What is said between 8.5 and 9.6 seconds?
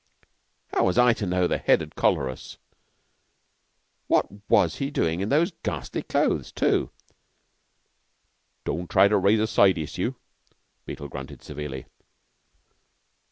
"Don't try to raise a